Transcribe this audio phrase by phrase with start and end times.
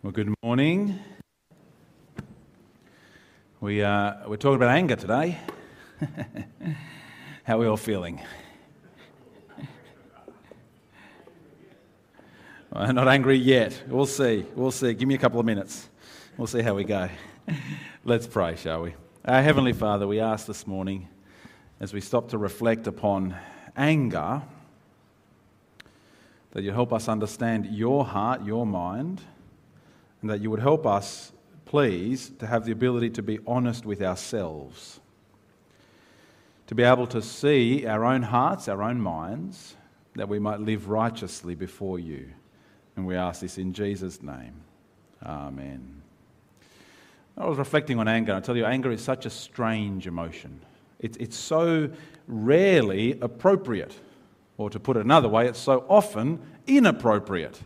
[0.00, 0.96] Well, good morning.
[3.60, 5.36] We, uh, we're talking about anger today.
[7.42, 8.20] How are we all feeling?
[12.72, 13.82] I'm not angry yet.
[13.88, 14.46] We'll see.
[14.54, 14.94] We'll see.
[14.94, 15.88] Give me a couple of minutes.
[16.36, 17.08] We'll see how we go.
[18.04, 18.94] Let's pray, shall we?
[19.24, 21.08] Our Heavenly Father, we ask this morning
[21.80, 23.34] as we stop to reflect upon
[23.76, 24.42] anger
[26.52, 29.22] that you help us understand your heart, your mind
[30.20, 31.32] and that you would help us,
[31.64, 35.00] please, to have the ability to be honest with ourselves,
[36.66, 39.74] to be able to see our own hearts, our own minds,
[40.14, 42.28] that we might live righteously before you.
[42.96, 44.54] And we ask this in Jesus' name.
[45.24, 46.02] Amen.
[47.36, 48.34] I was reflecting on anger.
[48.34, 50.60] I tell you, anger is such a strange emotion.
[50.98, 51.90] It's, it's so
[52.26, 53.94] rarely appropriate.
[54.56, 57.60] Or to put it another way, it's so often inappropriate.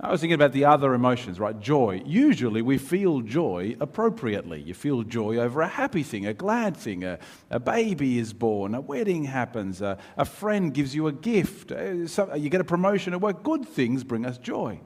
[0.00, 1.58] I was thinking about the other emotions, right?
[1.58, 2.02] Joy.
[2.04, 4.60] Usually we feel joy appropriately.
[4.60, 8.74] You feel joy over a happy thing, a glad thing, a, a baby is born,
[8.74, 13.12] a wedding happens, a, a friend gives you a gift, uh, you get a promotion
[13.12, 13.44] at work.
[13.44, 14.80] Good things bring us joy.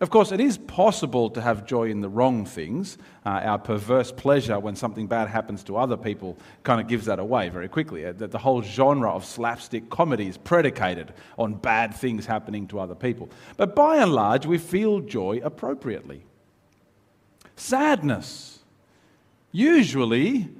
[0.00, 2.98] Of course, it is possible to have joy in the wrong things.
[3.24, 7.20] Uh, our perverse pleasure when something bad happens to other people kind of gives that
[7.20, 8.04] away very quickly.
[8.04, 12.80] Uh, that the whole genre of slapstick comedy is predicated on bad things happening to
[12.80, 13.28] other people.
[13.56, 16.24] But by and large, we feel joy appropriately.
[17.56, 18.58] Sadness.
[19.52, 20.50] Usually,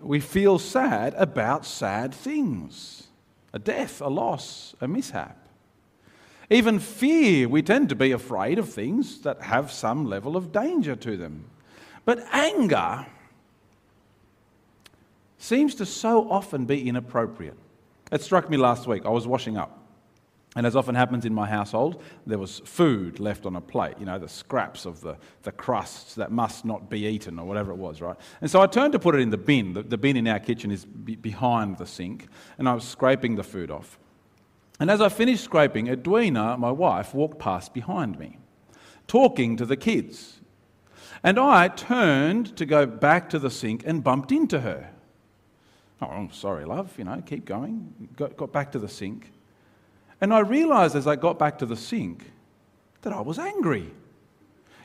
[0.00, 3.02] we feel sad about sad things
[3.52, 5.45] a death, a loss, a mishap.
[6.48, 10.94] Even fear, we tend to be afraid of things that have some level of danger
[10.94, 11.44] to them.
[12.04, 13.06] But anger
[15.38, 17.58] seems to so often be inappropriate.
[18.12, 19.04] It struck me last week.
[19.04, 19.82] I was washing up.
[20.54, 24.06] And as often happens in my household, there was food left on a plate, you
[24.06, 27.76] know, the scraps of the, the crusts that must not be eaten or whatever it
[27.76, 28.16] was, right?
[28.40, 29.74] And so I turned to put it in the bin.
[29.74, 33.36] The, the bin in our kitchen is be behind the sink, and I was scraping
[33.36, 33.98] the food off.
[34.78, 38.38] And as I finished scraping, Edwina, my wife, walked past behind me,
[39.06, 40.40] talking to the kids.
[41.22, 44.90] And I turned to go back to the sink and bumped into her.
[46.02, 48.10] Oh, I'm sorry, love, you know, keep going.
[48.16, 49.32] Got, got back to the sink.
[50.20, 52.30] And I realized as I got back to the sink
[53.02, 53.92] that I was angry.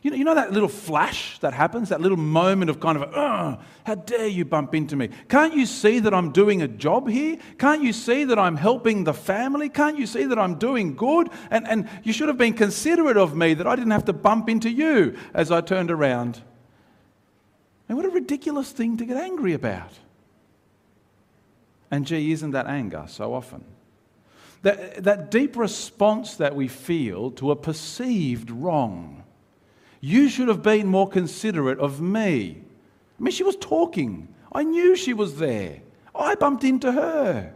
[0.02, 3.14] You know, you know that little flash that happens, that little moment of kind of,
[3.16, 5.10] oh, how dare you bump into me?
[5.30, 7.38] Can't you see that I'm doing a job here?
[7.60, 9.70] Can't you see that I'm helping the family?
[9.70, 11.30] Can't you see that I'm doing good?
[11.52, 14.50] And, and you should have been considerate of me that I didn't have to bump
[14.50, 16.42] into you as I turned around.
[17.88, 19.92] And what a ridiculous thing to get angry about.
[21.92, 23.66] And gee, isn't that anger so often?
[24.64, 29.21] That, that deep response that we feel to a perceived wrong
[30.02, 32.58] you should have been more considerate of me.
[33.20, 34.28] I mean, she was talking.
[34.52, 35.80] I knew she was there.
[36.14, 37.54] I bumped into her.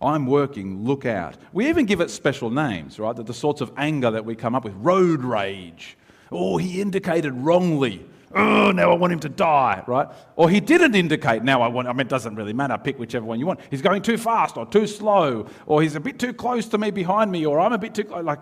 [0.00, 1.36] I'm working, look out.
[1.52, 3.14] We even give it special names, right?
[3.14, 5.96] The, the sorts of anger that we come up with road rage.
[6.30, 8.04] Oh, he indicated wrongly.
[8.34, 10.08] Oh, now I want him to die, right?
[10.36, 13.26] Or he didn't indicate, now I want, I mean, it doesn't really matter, pick whichever
[13.26, 13.60] one you want.
[13.70, 16.90] He's going too fast or too slow, or he's a bit too close to me
[16.90, 18.40] behind me, or I'm a bit too close, like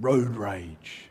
[0.00, 1.09] road rage.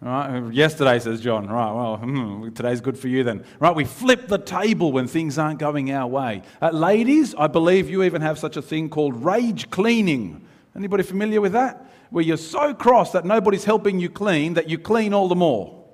[0.00, 0.50] Right?
[0.52, 1.46] Yesterday, says John.
[1.46, 3.44] Right, well, hmm, today's good for you then.
[3.58, 6.42] Right, we flip the table when things aren't going our way.
[6.62, 10.46] Uh, ladies, I believe you even have such a thing called rage cleaning.
[10.74, 11.86] Anybody familiar with that?
[12.08, 15.84] Where you're so cross that nobody's helping you clean that you clean all the more.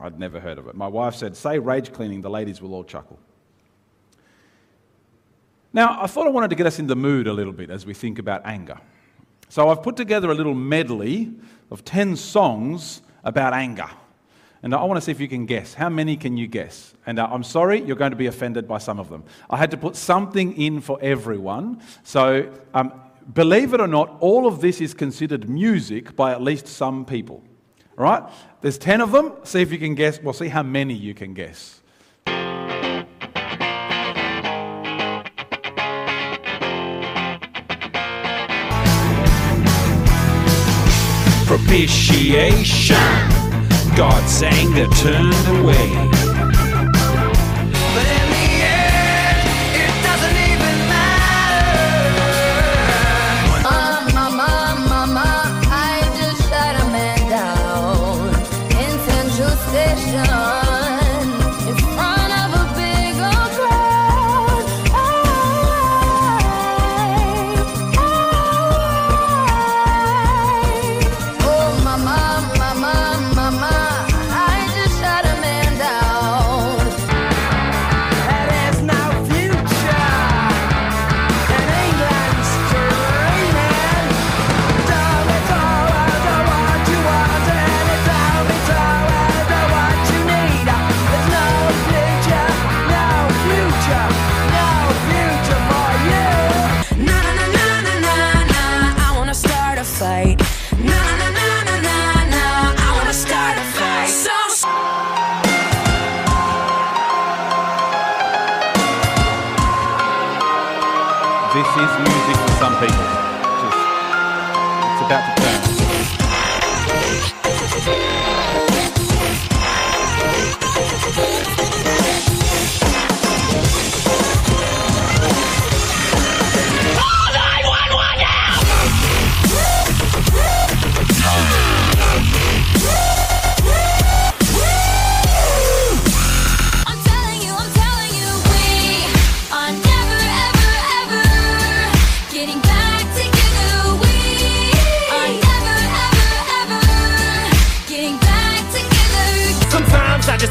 [0.00, 0.74] I'd never heard of it.
[0.74, 3.18] My wife said, say rage cleaning, the ladies will all chuckle.
[5.72, 7.84] Now, I thought I wanted to get us in the mood a little bit as
[7.84, 8.80] we think about anger.
[9.48, 11.32] So I've put together a little medley
[11.70, 13.88] of 10 songs about anger.
[14.62, 15.74] And I want to see if you can guess.
[15.74, 16.94] How many can you guess?
[17.06, 19.24] And uh, I'm sorry, you're going to be offended by some of them.
[19.48, 21.80] I had to put something in for everyone.
[22.02, 22.92] So, um,
[23.32, 27.42] believe it or not, all of this is considered music by at least some people.
[27.96, 28.22] All right?
[28.60, 29.32] There's 10 of them.
[29.44, 30.20] See if you can guess.
[30.20, 31.80] We'll see how many you can guess.
[41.48, 42.96] Propitiation.
[43.96, 46.27] God's anger turned away.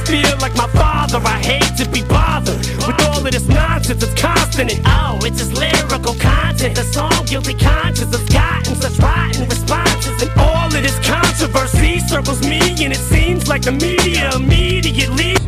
[0.07, 1.19] Feel like my father.
[1.23, 4.01] I hate to be bothered with all of this nonsense.
[4.01, 6.75] It's constant and oh, it's just lyrical content.
[6.75, 12.41] The song guilty conscience has gotten such rotten responses, and all of this controversy circles
[12.41, 15.46] me, and it seems like the media immediately.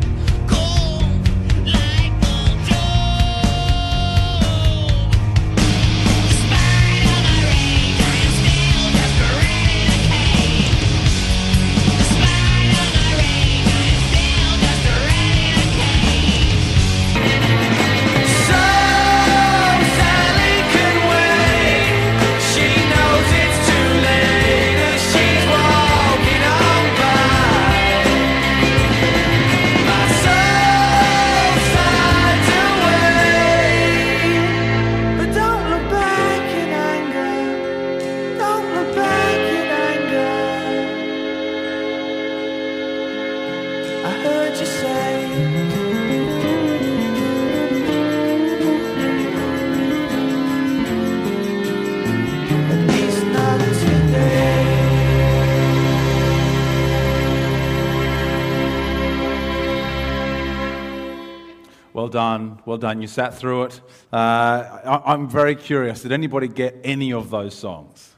[62.09, 63.03] Well done, well done.
[63.03, 63.81] You sat through it.
[64.11, 66.01] Uh, I, I'm very curious.
[66.01, 68.15] Did anybody get any of those songs?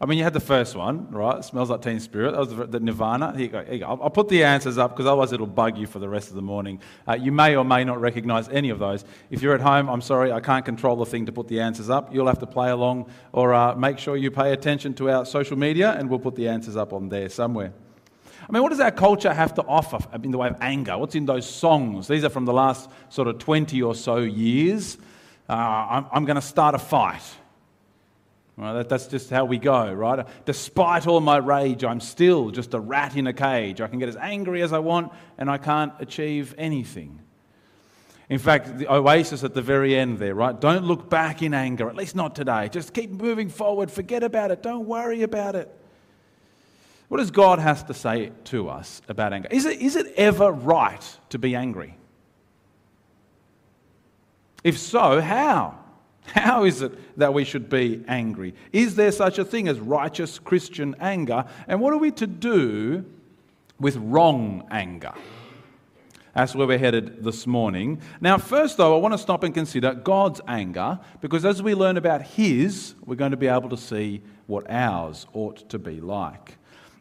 [0.00, 1.44] I mean, you had the first one, right?
[1.44, 2.30] Smells like Teen Spirit.
[2.30, 3.32] That was the, the Nirvana.
[3.32, 3.62] Here you go.
[3.64, 3.86] Here you go.
[3.86, 6.36] I'll, I'll put the answers up because otherwise it'll bug you for the rest of
[6.36, 6.80] the morning.
[7.06, 9.04] Uh, you may or may not recognize any of those.
[9.28, 11.90] If you're at home, I'm sorry, I can't control the thing to put the answers
[11.90, 12.14] up.
[12.14, 15.58] You'll have to play along or uh, make sure you pay attention to our social
[15.58, 17.74] media and we'll put the answers up on there somewhere.
[18.48, 20.96] I mean, what does our culture have to offer in the way of anger?
[20.96, 22.08] What's in those songs?
[22.08, 24.96] These are from the last sort of 20 or so years.
[25.48, 27.22] Uh, I'm, I'm going to start a fight.
[28.56, 30.26] That, that's just how we go, right?
[30.44, 33.80] Despite all my rage, I'm still just a rat in a cage.
[33.80, 37.20] I can get as angry as I want and I can't achieve anything.
[38.28, 40.58] In fact, the oasis at the very end there, right?
[40.58, 42.68] Don't look back in anger, at least not today.
[42.68, 43.90] Just keep moving forward.
[43.90, 44.62] Forget about it.
[44.62, 45.74] Don't worry about it.
[47.08, 49.48] What does God have to say to us about anger?
[49.50, 51.96] Is it, is it ever right to be angry?
[54.62, 55.78] If so, how?
[56.26, 58.54] How is it that we should be angry?
[58.72, 61.46] Is there such a thing as righteous Christian anger?
[61.66, 63.06] And what are we to do
[63.80, 65.14] with wrong anger?
[66.34, 68.00] That's where we're headed this morning.
[68.20, 71.96] Now, first, though, I want to stop and consider God's anger because as we learn
[71.96, 76.57] about His, we're going to be able to see what ours ought to be like.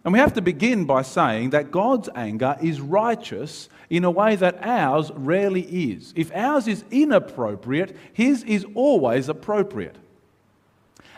[0.07, 4.37] And we have to begin by saying that God's anger is righteous in a way
[4.37, 6.13] that ours rarely is.
[6.15, 9.97] If ours is inappropriate, His is always appropriate.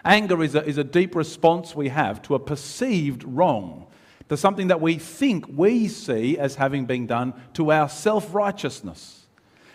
[0.03, 3.85] Anger is a, is a deep response we have to a perceived wrong,
[4.27, 9.27] to something that we think we see as having been done to our self righteousness.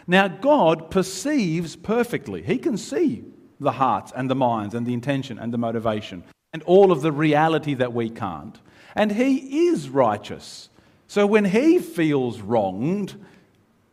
[0.09, 3.23] Now, God perceives perfectly, He can see
[3.61, 7.13] the hearts and the minds and the intention and the motivation and all of the
[7.13, 8.59] reality that we can't.
[8.95, 10.69] And He is righteous.
[11.07, 13.15] So when He feels wronged,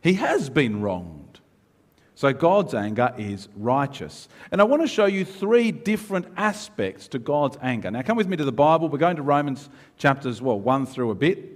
[0.00, 1.40] He has been wronged.
[2.14, 4.28] So God's anger is righteous.
[4.52, 7.90] And I want to show you three different aspects to God's anger.
[7.90, 8.88] Now, come with me to the Bible.
[8.88, 11.52] We're going to Romans chapters, well, 1 through a bit.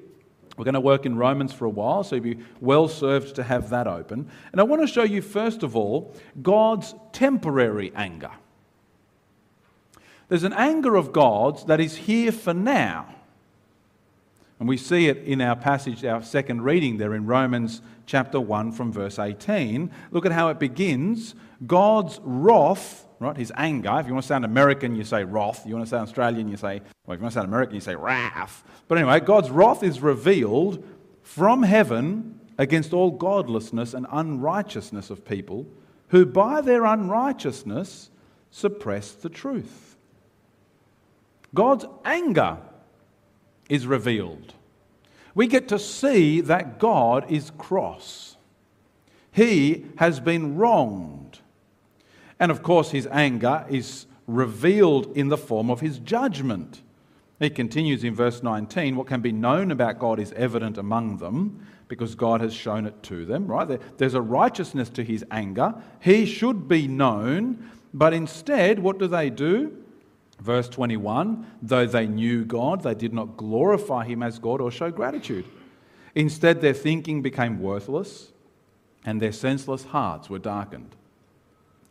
[0.56, 3.42] We're going to work in Romans for a while, so you'd be well served to
[3.42, 4.28] have that open.
[4.52, 8.32] And I want to show you, first of all, God's temporary anger.
[10.28, 13.14] There's an anger of God's that is here for now.
[14.58, 18.72] And we see it in our passage, our second reading there in Romans chapter 1
[18.72, 19.90] from verse 18.
[20.10, 21.34] Look at how it begins.
[21.66, 23.98] God's wrath, right, his anger.
[23.98, 25.66] If you want to sound American, you say wrath.
[25.66, 27.80] You want to sound Australian, you say, well, if you want to sound American, you
[27.82, 28.64] say wrath.
[28.88, 30.82] But anyway, God's wrath is revealed
[31.22, 35.66] from heaven against all godlessness and unrighteousness of people
[36.08, 38.10] who by their unrighteousness
[38.50, 39.96] suppress the truth.
[41.52, 42.58] God's anger
[43.68, 44.54] is revealed.
[45.34, 48.36] We get to see that God is cross.
[49.32, 51.40] He has been wronged.
[52.40, 56.82] And of course, his anger is revealed in the form of his judgment.
[57.38, 61.66] He continues in verse 19 what can be known about God is evident among them
[61.88, 63.80] because God has shown it to them, right?
[63.98, 65.74] There's a righteousness to his anger.
[66.00, 69.76] He should be known, but instead, what do they do?
[70.40, 74.90] Verse 21 though they knew God, they did not glorify him as God or show
[74.90, 75.44] gratitude.
[76.14, 78.32] Instead, their thinking became worthless
[79.04, 80.96] and their senseless hearts were darkened.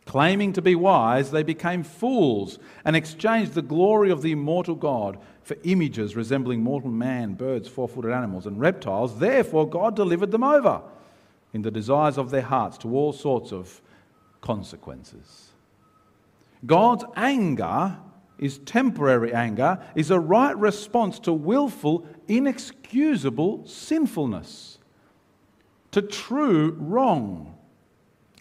[0.04, 5.18] Claiming to be wise, they became fools and exchanged the glory of the immortal God
[5.42, 9.18] for images resembling mortal man, birds, four footed animals, and reptiles.
[9.18, 10.80] Therefore, God delivered them over
[11.52, 13.80] in the desires of their hearts to all sorts of
[14.40, 15.50] consequences.
[16.64, 17.96] God's anger
[18.38, 24.78] is temporary anger, is a right response to willful, inexcusable sinfulness,
[25.92, 27.54] to true wrong.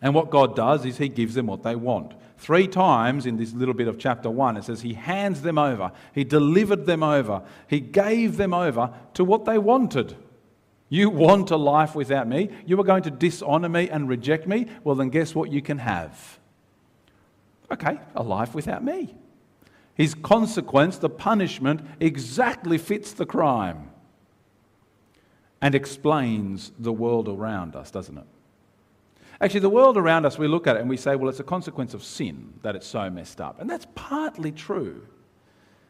[0.01, 2.13] And what God does is He gives them what they want.
[2.37, 5.91] Three times in this little bit of chapter 1, it says He hands them over,
[6.13, 10.15] He delivered them over, He gave them over to what they wanted.
[10.89, 12.49] You want a life without me?
[12.65, 14.67] You are going to dishonor me and reject me?
[14.83, 16.39] Well, then guess what you can have?
[17.71, 19.15] Okay, a life without me.
[19.95, 23.89] His consequence, the punishment, exactly fits the crime
[25.61, 28.25] and explains the world around us, doesn't it?
[29.41, 31.43] Actually, the world around us, we look at it and we say, well, it's a
[31.43, 33.59] consequence of sin that it's so messed up.
[33.59, 35.07] And that's partly true.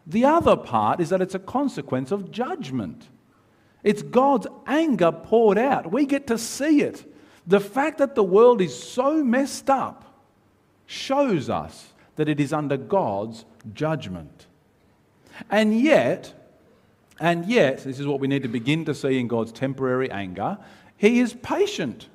[0.07, 3.07] The other part is that it's a consequence of judgment.
[3.83, 5.91] It's God's anger poured out.
[5.91, 7.11] We get to see it.
[7.47, 10.23] The fact that the world is so messed up
[10.87, 14.47] shows us that it is under God's judgment.
[15.49, 16.33] And yet,
[17.19, 20.57] and yet, this is what we need to begin to see in God's temporary anger,
[20.97, 22.07] He is patient.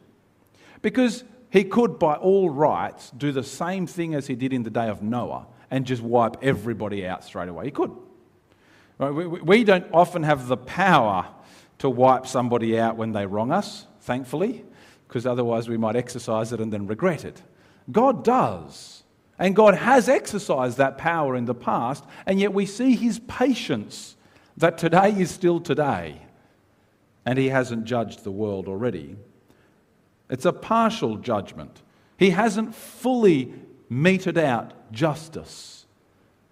[0.82, 4.70] Because He could, by all rights, do the same thing as He did in the
[4.70, 7.66] day of Noah and just wipe everybody out straight away.
[7.66, 7.92] He could.
[8.98, 11.26] We don't often have the power
[11.78, 14.64] to wipe somebody out when they wrong us, thankfully,
[15.08, 17.42] because otherwise we might exercise it and then regret it.
[17.90, 18.99] God does.
[19.40, 24.14] And God has exercised that power in the past, and yet we see his patience
[24.58, 26.20] that today is still today,
[27.24, 29.16] and he hasn't judged the world already.
[30.28, 31.80] It's a partial judgment.
[32.18, 33.54] He hasn't fully
[33.88, 35.86] meted out justice.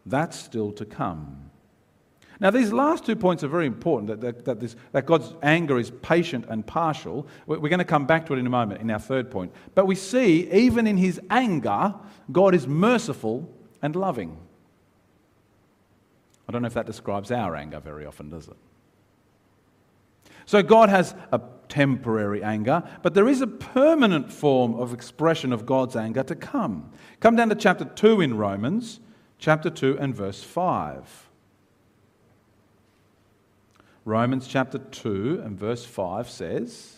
[0.06, 1.47] That's still to come.
[2.40, 5.78] Now, these last two points are very important that, that, that, this, that God's anger
[5.78, 7.26] is patient and partial.
[7.46, 9.52] We're going to come back to it in a moment in our third point.
[9.74, 11.94] But we see, even in his anger,
[12.30, 13.52] God is merciful
[13.82, 14.38] and loving.
[16.48, 18.56] I don't know if that describes our anger very often, does it?
[20.46, 25.66] So, God has a temporary anger, but there is a permanent form of expression of
[25.66, 26.90] God's anger to come.
[27.20, 29.00] Come down to chapter 2 in Romans,
[29.38, 31.27] chapter 2 and verse 5.
[34.08, 36.96] Romans chapter 2 and verse 5 says,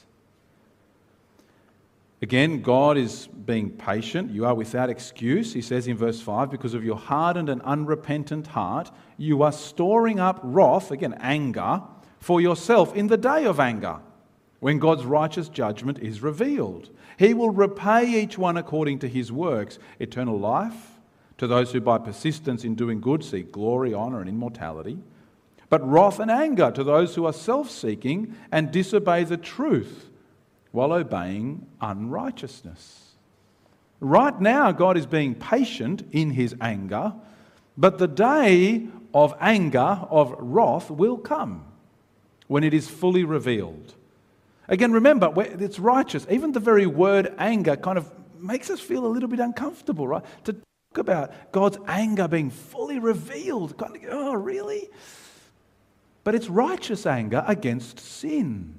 [2.22, 4.30] Again, God is being patient.
[4.30, 8.46] You are without excuse, he says in verse 5, because of your hardened and unrepentant
[8.46, 11.82] heart, you are storing up wrath, again, anger,
[12.20, 13.98] for yourself in the day of anger,
[14.60, 16.90] when God's righteous judgment is revealed.
[17.18, 21.00] He will repay each one according to his works eternal life
[21.38, 25.00] to those who by persistence in doing good seek glory, honour, and immortality
[25.70, 30.10] but wrath and anger to those who are self seeking and disobey the truth
[30.72, 33.14] while obeying unrighteousness.
[34.00, 37.14] Right now, God is being patient in his anger,
[37.78, 41.64] but the day of anger, of wrath, will come
[42.46, 43.94] when it is fully revealed.
[44.68, 46.26] Again, remember, it's righteous.
[46.30, 50.24] Even the very word anger kind of makes us feel a little bit uncomfortable, right?
[50.44, 53.76] To talk about God's anger being fully revealed.
[53.76, 54.88] Kind of, oh, really?
[56.24, 58.74] But it's righteous anger against sin.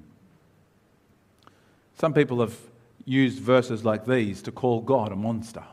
[1.94, 2.56] Some people have
[3.04, 5.64] used verses like these to call God a monster.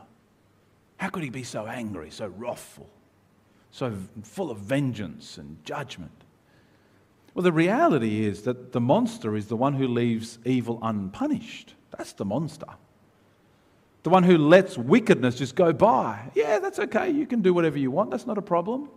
[0.96, 2.88] How could he be so angry, so wrathful,
[3.70, 6.24] so full of vengeance and judgment?
[7.34, 11.74] Well, the reality is that the monster is the one who leaves evil unpunished.
[11.96, 12.66] That's the monster.
[14.02, 16.30] The one who lets wickedness just go by.
[16.34, 17.10] Yeah, that's okay.
[17.10, 18.10] You can do whatever you want.
[18.10, 18.88] That's not a problem.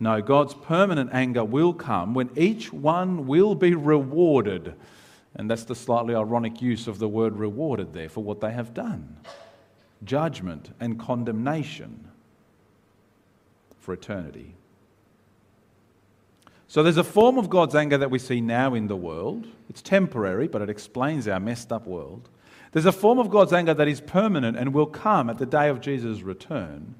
[0.00, 4.74] No, God's permanent anger will come when each one will be rewarded.
[5.34, 8.74] And that's the slightly ironic use of the word rewarded there for what they have
[8.74, 9.16] done
[10.04, 12.08] judgment and condemnation
[13.80, 14.54] for eternity.
[16.68, 19.46] So there's a form of God's anger that we see now in the world.
[19.70, 22.28] It's temporary, but it explains our messed up world.
[22.72, 25.68] There's a form of God's anger that is permanent and will come at the day
[25.68, 26.94] of Jesus' return.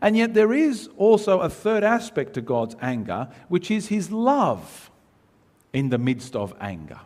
[0.00, 4.90] And yet, there is also a third aspect to God's anger, which is his love
[5.72, 7.00] in the midst of anger.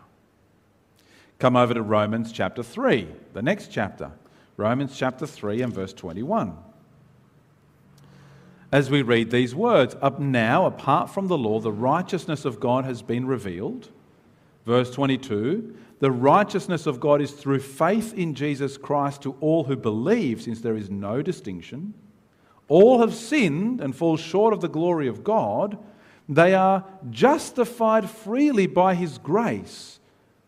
[1.39, 4.13] Come over to Romans chapter 3, the next chapter.
[4.57, 6.57] Romans chapter 3 and verse 21.
[8.73, 12.85] As we read these words, up now, apart from the law, the righteousness of God
[12.85, 13.91] has been revealed
[14.67, 19.77] Verse 22 The righteousness of God is through faith in Jesus Christ to all who
[19.77, 21.95] believe, since there is no distinction.
[22.69, 25.79] All have sinned and fall short of the glory of God.
[26.29, 30.01] They are justified freely by His grace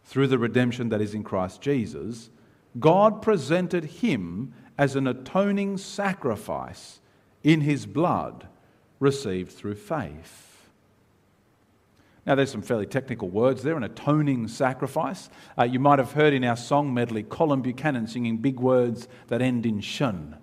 [0.05, 2.31] through the redemption that is in Christ Jesus.
[2.79, 7.01] God presented Him as an atoning sacrifice
[7.43, 8.49] in His blood
[9.01, 10.45] received through faith.
[12.27, 15.31] Now, there's some fairly technical words there an atoning sacrifice.
[15.57, 19.41] Uh, you might have heard in our song medley Colin Buchanan singing big words that
[19.41, 20.37] end in shun.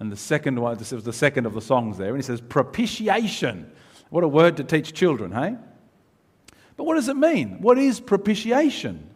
[0.00, 2.40] And the second one, this was the second of the songs there, and he says
[2.40, 3.70] propitiation.
[4.08, 5.56] What a word to teach children, hey?
[6.76, 7.60] But what does it mean?
[7.60, 9.10] What is propitiation?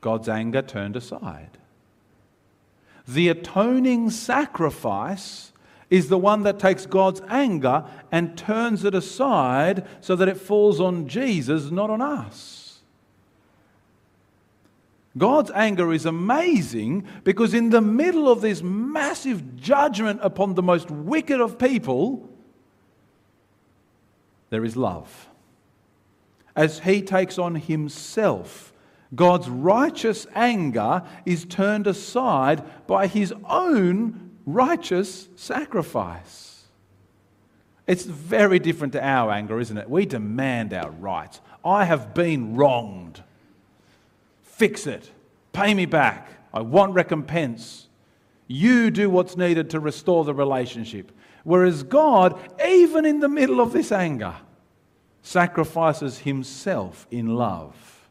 [0.00, 1.56] God's anger turned aside.
[3.06, 5.52] The atoning sacrifice
[5.88, 10.80] is the one that takes God's anger and turns it aside so that it falls
[10.80, 12.61] on Jesus, not on us.
[15.16, 20.90] God's anger is amazing because, in the middle of this massive judgment upon the most
[20.90, 22.30] wicked of people,
[24.50, 25.28] there is love.
[26.56, 28.72] As He takes on Himself,
[29.14, 36.64] God's righteous anger is turned aside by His own righteous sacrifice.
[37.86, 39.90] It's very different to our anger, isn't it?
[39.90, 41.40] We demand our rights.
[41.64, 43.22] I have been wronged.
[44.62, 45.10] Fix it.
[45.52, 46.28] Pay me back.
[46.54, 47.88] I want recompense.
[48.46, 51.10] You do what's needed to restore the relationship.
[51.42, 54.36] Whereas God, even in the middle of this anger,
[55.20, 58.06] sacrifices himself in love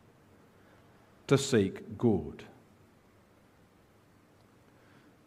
[1.27, 2.43] to seek good.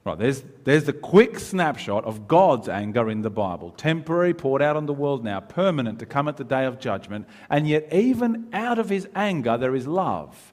[0.05, 3.71] Right, there's, there's the quick snapshot of God's anger in the Bible.
[3.71, 7.27] Temporary, poured out on the world now, permanent to come at the day of judgment.
[7.49, 10.51] And yet, even out of his anger, there is love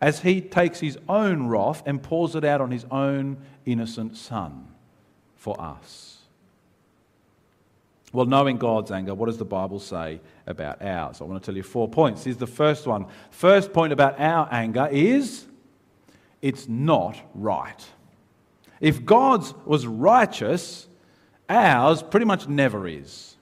[0.00, 4.68] as he takes his own wrath and pours it out on his own innocent son
[5.36, 6.18] for us.
[8.12, 11.20] Well, knowing God's anger, what does the Bible say about ours?
[11.20, 12.24] I want to tell you four points.
[12.24, 13.06] Here's the first one.
[13.30, 15.46] First point about our anger is
[16.40, 17.84] it's not right.
[18.80, 20.86] If God's was righteous,
[21.48, 23.36] ours pretty much never is.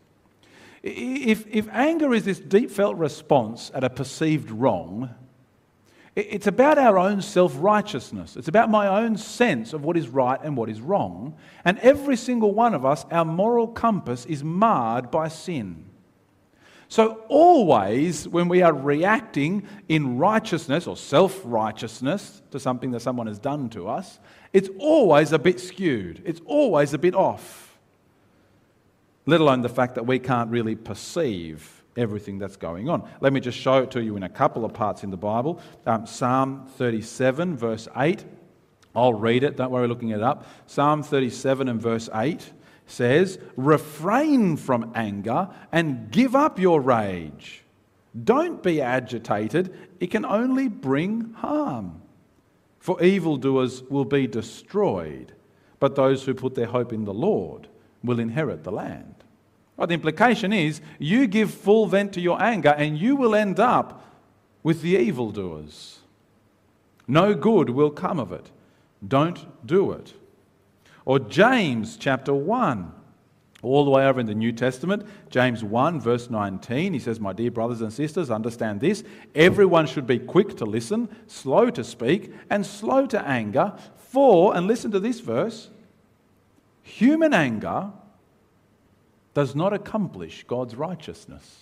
[0.82, 5.10] If, if anger is this deep felt response at a perceived wrong,
[6.16, 8.36] it's about our own self righteousness.
[8.36, 11.36] It's about my own sense of what is right and what is wrong.
[11.64, 15.86] And every single one of us, our moral compass is marred by sin.
[16.88, 23.26] So, always when we are reacting in righteousness or self righteousness to something that someone
[23.26, 24.20] has done to us,
[24.52, 26.22] it's always a bit skewed.
[26.24, 27.76] It's always a bit off.
[29.26, 33.08] Let alone the fact that we can't really perceive everything that's going on.
[33.20, 35.60] Let me just show it to you in a couple of parts in the Bible.
[35.86, 38.24] Um, Psalm 37, verse 8.
[38.94, 40.46] I'll read it, don't worry looking it up.
[40.66, 42.52] Psalm 37 and verse 8
[42.86, 47.64] says, Refrain from anger and give up your rage.
[48.22, 52.02] Don't be agitated, it can only bring harm.
[52.78, 55.32] For evildoers will be destroyed,
[55.80, 57.66] but those who put their hope in the Lord
[58.04, 59.13] will inherit the land.
[59.76, 63.58] Well, the implication is you give full vent to your anger and you will end
[63.58, 64.04] up
[64.62, 65.98] with the evildoers.
[67.06, 68.50] No good will come of it.
[69.06, 70.14] Don't do it.
[71.04, 72.92] Or James chapter 1,
[73.62, 77.32] all the way over in the New Testament, James 1, verse 19, he says, My
[77.32, 79.04] dear brothers and sisters, understand this.
[79.34, 83.74] Everyone should be quick to listen, slow to speak, and slow to anger.
[83.96, 85.68] For, and listen to this verse,
[86.82, 87.90] human anger
[89.34, 91.60] does not accomplish God's righteousness.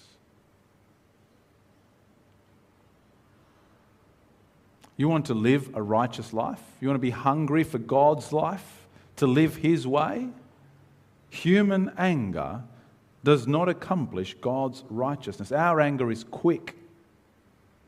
[4.96, 6.62] You want to live a righteous life?
[6.80, 8.82] You want to be hungry for God's life?
[9.16, 10.28] to live his way,
[11.30, 12.62] human anger
[13.24, 15.52] does not accomplish God's righteousness.
[15.52, 16.76] Our anger is quick,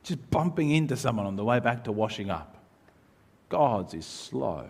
[0.02, 2.56] just bumping into someone on the way back to washing up.
[3.48, 4.68] God's is slow.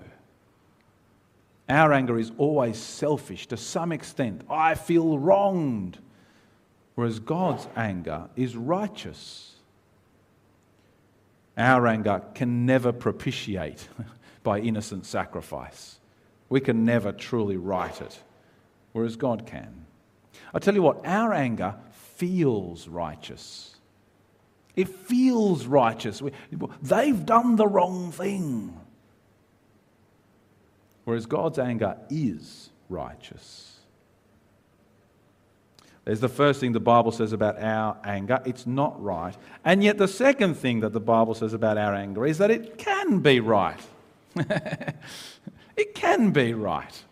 [1.69, 4.43] Our anger is always selfish to some extent.
[4.51, 5.99] I feel wronged.
[6.95, 9.57] Whereas God's anger is righteous.
[11.57, 13.89] Our anger can never propitiate
[14.43, 15.99] by innocent sacrifice.
[16.49, 18.21] We can never truly right it,
[18.93, 19.87] whereas God can.
[20.53, 21.77] I tell you what, our anger
[22.17, 23.77] feels righteous.
[24.77, 26.23] It feels righteous.
[26.83, 28.79] They've done the wrong thing.
[31.05, 33.75] Whereas God's anger is righteous.
[36.05, 39.37] There's the first thing the Bible says about our anger it's not right.
[39.65, 42.77] And yet, the second thing that the Bible says about our anger is that it
[42.77, 43.81] can be right.
[45.77, 47.03] it can be right.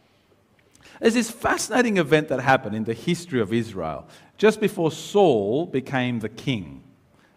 [1.00, 6.20] There's this fascinating event that happened in the history of Israel just before Saul became
[6.20, 6.83] the king.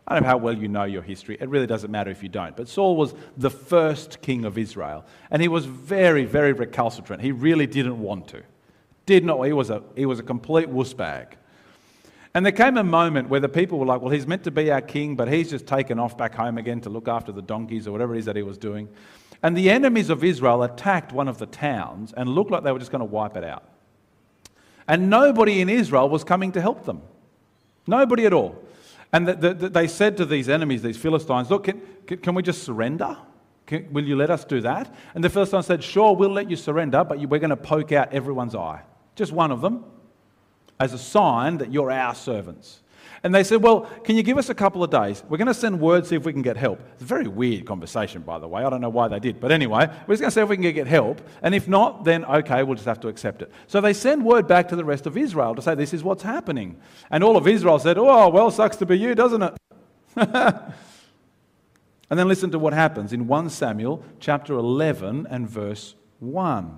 [0.08, 1.38] I don't know how well you know your history.
[1.40, 2.56] It really doesn't matter if you don't.
[2.56, 5.04] But Saul was the first king of Israel.
[5.32, 7.24] And he was very, very recalcitrant.
[7.24, 8.44] He really didn't want to.
[9.08, 9.42] Did not.
[9.44, 11.34] He was a, he was a complete wussbag.
[12.36, 14.70] And there came a moment where the people were like, well, he's meant to be
[14.70, 17.88] our king, but he's just taken off back home again to look after the donkeys
[17.88, 18.90] or whatever it is that he was doing.
[19.42, 22.80] And the enemies of Israel attacked one of the towns and looked like they were
[22.80, 23.64] just going to wipe it out.
[24.88, 27.02] And nobody in Israel was coming to help them.
[27.88, 28.62] Nobody at all.
[29.16, 31.82] And the, the, the, they said to these enemies, these Philistines, Look, can,
[32.18, 33.16] can we just surrender?
[33.66, 34.94] Can, will you let us do that?
[35.14, 38.12] And the Philistines said, Sure, we'll let you surrender, but we're going to poke out
[38.12, 38.82] everyone's eye.
[39.16, 39.86] Just one of them,
[40.82, 42.82] as a sign that you're our servants.
[43.26, 45.24] And they said, Well, can you give us a couple of days?
[45.28, 46.80] We're going to send word, see if we can get help.
[46.94, 48.64] It's a very weird conversation, by the way.
[48.64, 49.40] I don't know why they did.
[49.40, 51.28] But anyway, we're just going to see if we can get help.
[51.42, 53.52] And if not, then okay, we'll just have to accept it.
[53.66, 56.22] So they send word back to the rest of Israel to say, This is what's
[56.22, 56.80] happening.
[57.10, 59.58] And all of Israel said, Oh, well, sucks to be you, doesn't it?
[60.16, 60.74] and
[62.12, 66.78] then listen to what happens in 1 Samuel chapter 11 and verse 1.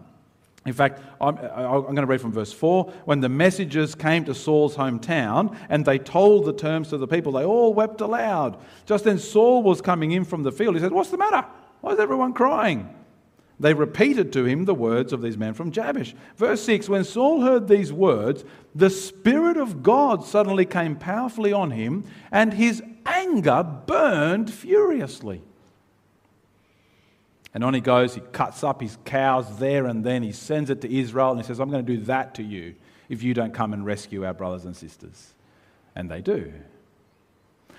[0.68, 2.92] In fact, I'm, I'm, going to read from verse 4.
[3.06, 7.32] When the messengers came to Saul's hometown and they told the terms to the people,
[7.32, 8.60] they all wept aloud.
[8.86, 10.76] Just then Saul was coming in from the field.
[10.76, 11.48] He said, What's the matter?
[11.80, 12.94] Why is everyone crying?
[13.62, 16.14] They repeated to him the words of these men from Jabesh.
[16.36, 18.44] Verse 6 When Saul heard these words,
[18.76, 25.42] the Spirit of God suddenly came powerfully on him, and his anger burned furiously.
[27.58, 30.22] And on he goes, he cuts up his cows there and then.
[30.22, 32.76] He sends it to Israel and he says, I'm going to do that to you
[33.10, 35.34] if you don't come and rescue our brothers and sisters.
[35.96, 36.54] And they do.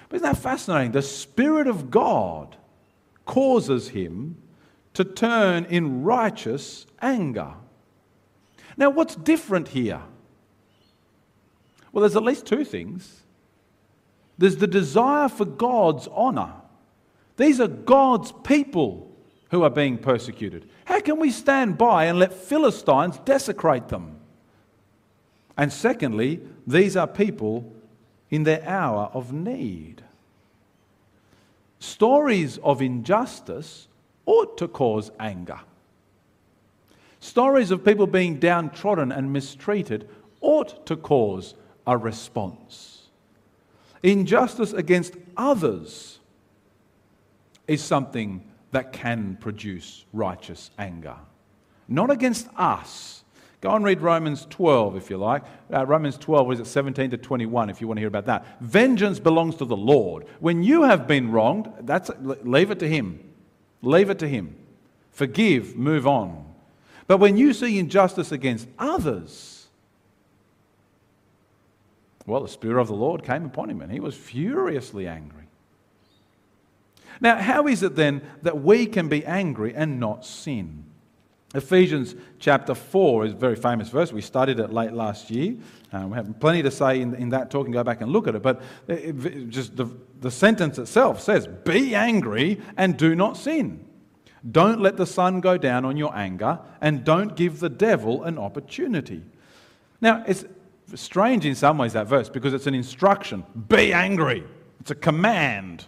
[0.08, 0.90] But isn't that fascinating?
[0.90, 2.56] The Spirit of God
[3.24, 4.38] causes him
[4.94, 7.52] to turn in righteous anger.
[8.76, 10.02] Now, what's different here?
[11.92, 13.22] Well, there's at least two things.
[14.38, 16.54] There's the desire for God's honor.
[17.36, 19.07] These are God's people
[19.50, 20.68] who are being persecuted.
[20.84, 24.16] How can we stand by and let Philistines desecrate them?
[25.56, 27.72] And secondly, these are people
[28.30, 30.02] in their hour of need.
[31.80, 33.88] Stories of injustice
[34.26, 35.60] ought to cause anger.
[37.20, 40.08] Stories of people being downtrodden and mistreated
[40.40, 41.54] ought to cause
[41.86, 43.08] a response.
[44.02, 46.18] Injustice against others
[47.66, 51.16] is something that can produce righteous anger.
[51.88, 53.24] Not against us.
[53.60, 55.42] Go and read Romans 12 if you like.
[55.72, 58.60] Uh, Romans 12 is it 17 to 21 if you want to hear about that.
[58.60, 60.26] Vengeance belongs to the Lord.
[60.38, 63.20] When you have been wronged, that's, leave it to Him.
[63.82, 64.54] Leave it to Him.
[65.10, 66.44] Forgive, move on.
[67.08, 69.66] But when you see injustice against others,
[72.26, 75.47] well, the Spirit of the Lord came upon him and he was furiously angry.
[77.20, 80.84] Now, how is it then that we can be angry and not sin?
[81.54, 84.12] Ephesians chapter 4 is a very famous verse.
[84.12, 85.56] We studied it late last year.
[85.92, 88.28] Uh, we have plenty to say in, in that talk and go back and look
[88.28, 88.42] at it.
[88.42, 89.86] But it, it, just the,
[90.20, 93.84] the sentence itself says, Be angry and do not sin.
[94.48, 98.38] Don't let the sun go down on your anger and don't give the devil an
[98.38, 99.22] opportunity.
[100.00, 100.44] Now, it's
[100.94, 104.44] strange in some ways, that verse, because it's an instruction be angry,
[104.80, 105.86] it's a command.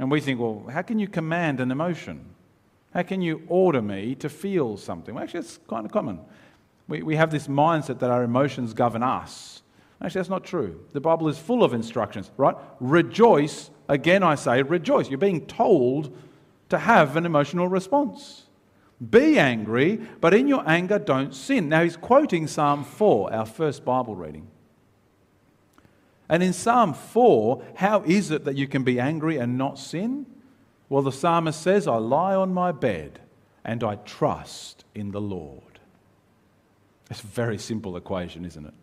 [0.00, 2.24] And we think, well, how can you command an emotion?
[2.94, 5.14] How can you order me to feel something?
[5.14, 6.20] Well, actually, it's kind of common.
[6.88, 9.62] We, we have this mindset that our emotions govern us.
[10.02, 10.80] Actually, that's not true.
[10.94, 12.56] The Bible is full of instructions, right?
[12.80, 13.70] Rejoice.
[13.90, 15.10] Again, I say, rejoice.
[15.10, 16.16] You're being told
[16.70, 18.46] to have an emotional response.
[19.10, 21.68] Be angry, but in your anger, don't sin.
[21.68, 24.48] Now, he's quoting Psalm 4, our first Bible reading.
[26.30, 30.26] And in Psalm 4, how is it that you can be angry and not sin?
[30.88, 33.18] Well, the psalmist says, I lie on my bed
[33.64, 35.80] and I trust in the Lord.
[37.10, 38.74] It's a very simple equation, isn't it?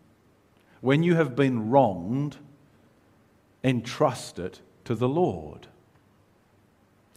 [0.82, 2.36] When you have been wronged,
[3.64, 5.68] entrust it to the Lord.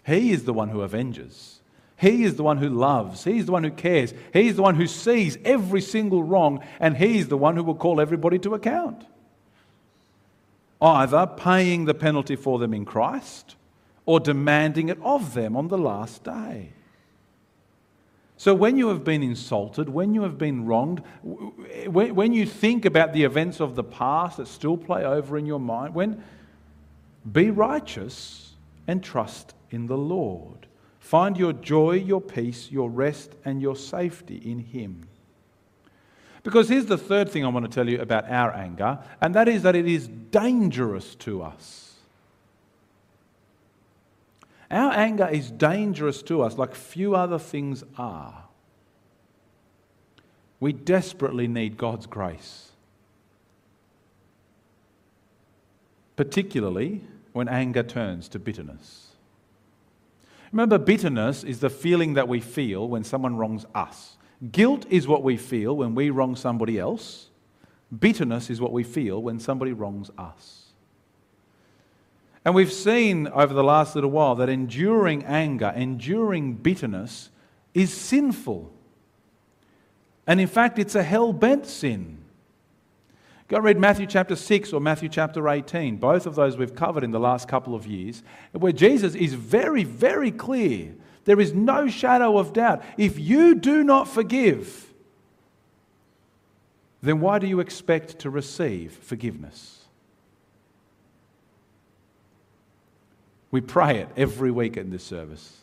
[0.06, 1.60] He is the one who avenges.
[1.98, 3.26] He is the one who loves.
[3.26, 4.14] He's the one who cares.
[4.32, 8.00] He's the one who sees every single wrong, and He's the one who will call
[8.00, 9.06] everybody to account
[10.82, 13.56] either paying the penalty for them in Christ
[14.06, 16.74] or demanding it of them on the last day.
[18.38, 21.04] So, when you have been insulted, when you have been wronged,
[21.86, 25.60] when, you think about the events of the past that still play over in your
[25.60, 26.24] mind, when
[27.32, 28.54] be righteous
[28.88, 30.66] and trust in the Lord.
[31.00, 35.08] Find your joy, your peace, your rest, and your safety in Him.
[36.44, 39.48] Because here's the third thing I want to tell you about our anger, and that
[39.48, 41.96] is that it is dangerous to us.
[44.72, 48.46] Our anger is dangerous to us like few other things are.
[50.60, 52.70] We desperately need God's grace,
[56.16, 57.02] particularly
[57.34, 59.08] when anger turns to bitterness.
[60.52, 64.18] Remember, bitterness is the feeling that we feel when someone wrongs us.
[64.50, 67.28] Guilt is what we feel when we wrong somebody else.
[67.98, 70.62] Bitterness is what we feel when somebody wrongs us.
[72.44, 77.30] And we've seen over the last little while that enduring anger, enduring bitterness
[77.74, 78.72] is sinful.
[80.26, 82.18] And in fact, it's a hell bent sin.
[83.48, 85.98] Go read Matthew chapter 6 or Matthew chapter 18.
[85.98, 88.24] Both of those we've covered in the last couple of years,
[88.54, 90.96] where Jesus is very, very clear.
[91.26, 92.84] There is no shadow of doubt.
[92.98, 94.92] If you do not forgive,
[97.02, 99.86] then why do you expect to receive forgiveness?
[103.52, 105.58] We pray it every week in this service.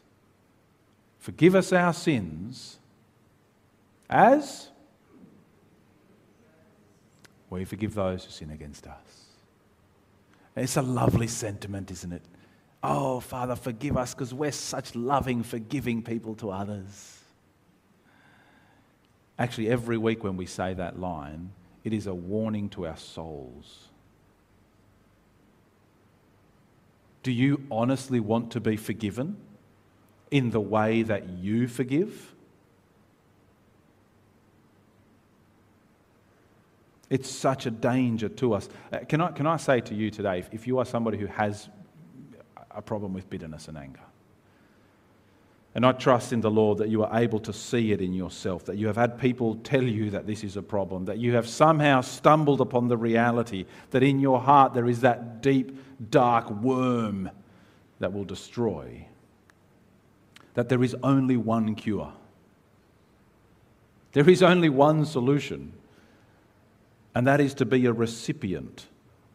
[1.19, 2.79] Forgive us our sins
[4.11, 4.69] as
[7.51, 8.97] we forgive those who sin against us.
[10.55, 12.23] It's a lovely sentiment, isn't it?
[12.83, 17.19] Oh, Father, forgive us because we're such loving, forgiving people to others.
[19.39, 21.51] Actually, every week when we say that line,
[21.85, 23.89] it is a warning to our souls.
[27.23, 29.37] Do you honestly want to be forgiven
[30.31, 32.35] in the way that you forgive?
[37.11, 38.69] It's such a danger to us.
[38.93, 41.27] Uh, can, I, can I say to you today, if, if you are somebody who
[41.27, 41.69] has
[42.79, 44.01] a problem with bitterness and anger,
[45.75, 48.65] and I trust in the Lord that you are able to see it in yourself,
[48.65, 51.47] that you have had people tell you that this is a problem, that you have
[51.47, 55.79] somehow stumbled upon the reality that in your heart there is that deep,
[56.11, 57.31] dark worm
[58.01, 59.07] that will destroy,
[60.55, 62.13] that there is only one cure.
[64.13, 65.75] There is only one solution
[67.15, 68.87] and that is to be a recipient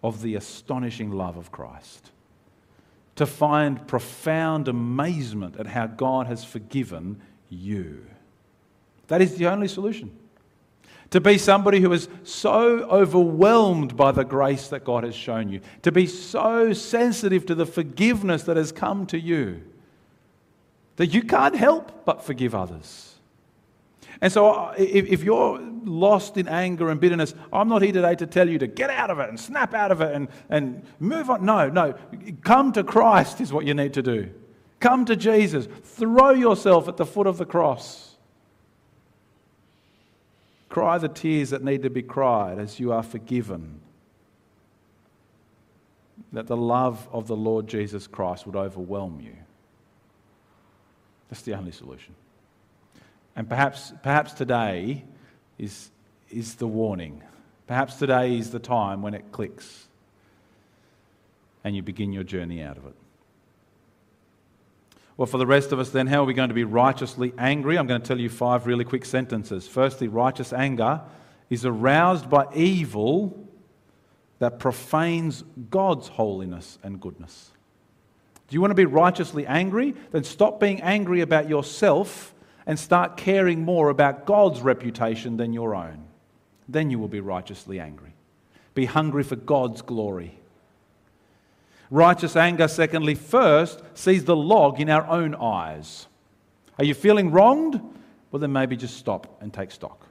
[0.04, 2.12] of the astonishing love of Christ.
[3.18, 8.06] To find profound amazement at how God has forgiven you.
[9.08, 10.12] That is the only solution.
[11.12, 15.62] To be somebody who is so overwhelmed by the grace that God has shown you.
[15.84, 19.62] To be so sensitive to the forgiveness that has come to you
[20.96, 23.13] that you can't help but forgive others.
[24.22, 28.16] And so, uh, if, if, you're lost in anger and bitterness, I'm not here today
[28.16, 30.84] to tell you to get out of it and snap out of it and, and
[31.00, 31.46] move on.
[31.46, 31.96] No, no.
[32.44, 34.30] Come to Christ is what you need to do.
[34.80, 35.68] Come to Jesus.
[35.84, 38.16] Throw yourself at the foot of the cross.
[40.70, 43.80] Cry the tears that need to be cried as you are forgiven.
[46.32, 49.36] That the love of the Lord Jesus Christ would overwhelm you.
[51.30, 52.16] That's the only solution.
[53.36, 55.04] And perhaps, perhaps today
[55.58, 55.90] is,
[56.30, 57.24] is the warning.
[57.68, 59.88] Perhaps today is the time when it clicks
[61.64, 62.96] and you begin your journey out of it.
[65.16, 67.78] Well, for the rest of us, then, how are we going to be righteously angry?
[67.78, 69.68] I'm going to tell you five really quick sentences.
[69.68, 71.02] Firstly, righteous anger
[71.50, 73.48] is aroused by evil
[74.40, 77.52] that profanes God's holiness and goodness.
[78.48, 79.94] Do you want to be righteously angry?
[80.12, 82.33] Then stop being angry about yourself
[82.66, 86.06] and start caring more about God's reputation than your own.
[86.68, 88.14] Then you will be righteously angry.
[88.74, 90.38] Be hungry for God's glory.
[91.92, 96.08] Righteous anger, secondly, first sees the log in our own eyes.
[96.80, 97.80] Are you feeling wronged?
[98.32, 100.08] Well, then maybe just stop and take stock.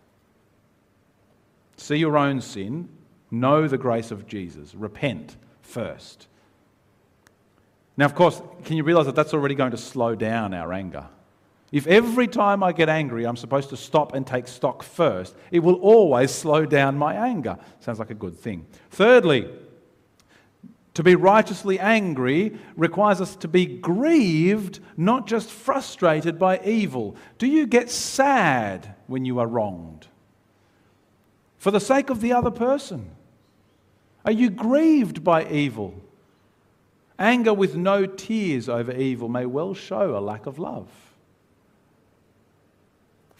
[1.76, 2.88] See your own sin,
[3.30, 6.28] know the grace of Jesus, repent first.
[7.96, 11.08] Now, of course, can you realize that that's already going to slow down our anger?
[11.72, 15.60] If every time I get angry, I'm supposed to stop and take stock first, it
[15.60, 17.56] will always slow down my anger.
[17.80, 18.66] Sounds like a good thing.
[18.90, 19.48] Thirdly,
[20.94, 27.16] to be righteously angry requires us to be grieved, not just frustrated by evil.
[27.38, 30.08] Do you get sad when you are wronged?
[31.56, 33.10] For the sake of the other person?
[34.26, 35.94] Are you grieved by evil?
[37.18, 40.88] Anger with no tears over evil may well show a lack of love.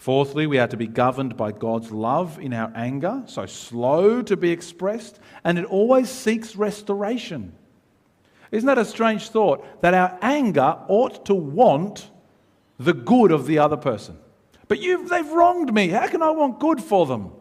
[0.03, 4.35] Fourthly, we are to be governed by God's love in our anger, so slow to
[4.35, 7.53] be expressed, and it always seeks restoration.
[8.51, 9.65] Isn't that a strange thought?
[9.81, 12.11] That our anger ought to want
[12.77, 14.17] the good of the other person.
[14.67, 15.87] But they've wronged me.
[15.87, 17.31] How can I want good for them?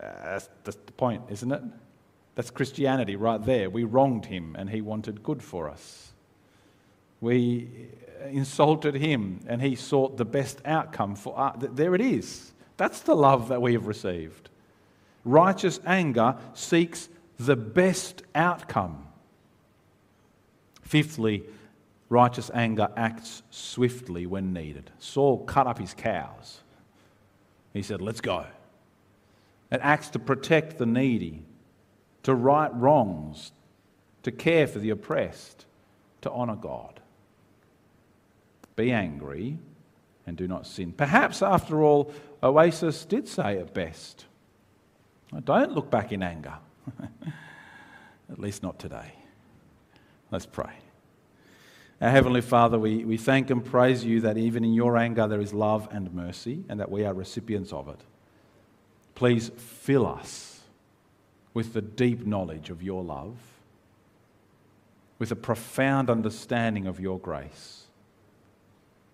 [0.00, 1.62] Uh, that's, that's the point, isn't it?
[2.36, 3.70] That's Christianity right there.
[3.70, 6.12] We wronged him and he wanted good for us.
[7.20, 7.88] We
[8.30, 11.64] insulted him and he sought the best outcome for uh, us.
[11.72, 12.52] There it is.
[12.76, 14.50] That's the love that we have received.
[15.24, 19.06] Righteous anger seeks the best outcome.
[20.82, 21.44] Fifthly,
[22.08, 24.90] righteous anger acts swiftly when needed.
[24.98, 26.60] Saul cut up his cows.
[27.72, 28.46] He said, Let's go.
[29.70, 31.42] It acts to protect the needy,
[32.22, 33.52] to right wrongs,
[34.22, 35.66] to care for the oppressed,
[36.22, 37.00] to honour God.
[38.78, 39.58] Be angry
[40.24, 40.92] and do not sin.
[40.92, 42.12] Perhaps, after all,
[42.44, 44.24] Oasis did say it best.
[45.42, 46.54] Don't look back in anger.
[48.30, 49.14] At least not today.
[50.30, 50.70] Let's pray.
[52.00, 55.40] Our Heavenly Father, we, we thank and praise you that even in your anger there
[55.40, 58.00] is love and mercy and that we are recipients of it.
[59.16, 60.60] Please fill us
[61.52, 63.34] with the deep knowledge of your love,
[65.18, 67.87] with a profound understanding of your grace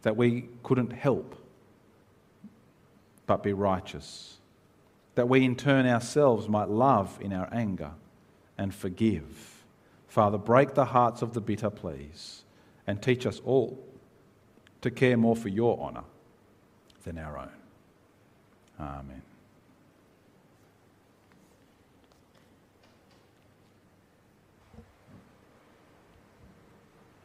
[0.05, 1.35] that we couldn't help
[3.27, 4.37] but be righteous,
[5.15, 7.91] that we in turn ourselves might love in our anger
[8.59, 9.65] and forgive.
[10.07, 12.43] Father, break the hearts of the bitter, please,
[12.87, 13.83] and teach us all
[14.83, 16.05] to care more for your honour
[17.05, 17.49] than our own.
[18.79, 19.23] Amen.